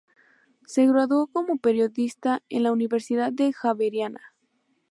[0.65, 4.33] Se graduó como periodista en la Universidad Javeriana.